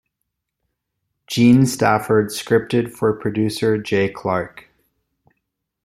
Gene 1.27 1.67
Stafford 1.67 2.29
scripted 2.29 2.89
for 2.91 3.13
producer 3.13 3.77
Jay 3.77 4.09
Clark. 4.09 4.67